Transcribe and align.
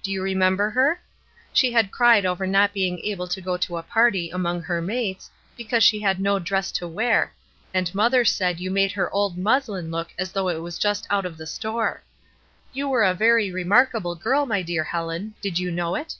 Do 0.00 0.12
you 0.12 0.22
remember 0.22 0.70
her? 0.70 1.00
She 1.52 1.72
had 1.72 1.90
cried 1.90 2.24
over 2.24 2.46
not 2.46 2.72
being 2.72 3.00
able 3.00 3.26
to 3.26 3.40
go 3.40 3.56
to 3.56 3.78
a 3.78 3.82
party 3.82 4.30
among 4.30 4.62
her 4.62 4.80
mates, 4.80 5.28
because 5.56 5.82
she 5.82 5.98
had 5.98 6.20
no 6.20 6.38
dress 6.38 6.70
to 6.70 6.78
290 6.86 7.10
ESTER 7.16 7.26
RIED^S 7.26 7.34
NAMESAKE 7.34 7.38
wear, 7.74 7.80
and 7.80 7.94
mother 7.96 8.24
said 8.24 8.60
you 8.60 8.70
made 8.70 8.92
her 8.92 9.12
old 9.12 9.36
muslin 9.36 9.90
look 9.90 10.10
as 10.16 10.30
though 10.30 10.46
it 10.48 10.58
was 10.62 10.78
just 10.78 11.08
out 11.10 11.26
of 11.26 11.36
the 11.36 11.48
store. 11.48 12.04
You 12.72 12.86
were 12.88 13.02
a 13.02 13.12
very 13.12 13.50
remarkable 13.50 14.14
girl, 14.14 14.46
my 14.46 14.62
dear 14.62 14.84
Helen, 14.84 15.34
did 15.42 15.58
you 15.58 15.72
know 15.72 15.96
it?" 15.96 16.14